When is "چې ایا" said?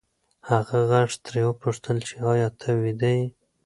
2.07-2.47